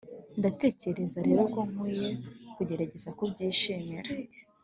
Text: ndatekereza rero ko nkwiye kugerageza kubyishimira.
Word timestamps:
ndatekereza 0.39 1.19
rero 1.27 1.41
ko 1.53 1.59
nkwiye 1.71 2.09
kugerageza 2.55 3.09
kubyishimira. 3.17 4.09